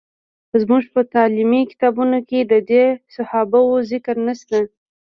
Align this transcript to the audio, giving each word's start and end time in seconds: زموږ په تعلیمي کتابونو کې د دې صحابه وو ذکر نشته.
زموږ 0.61 0.83
په 0.93 1.01
تعلیمي 1.13 1.61
کتابونو 1.71 2.19
کې 2.29 2.39
د 2.51 2.53
دې 2.69 2.85
صحابه 3.15 3.59
وو 3.63 3.77
ذکر 3.91 4.15
نشته. 4.27 4.57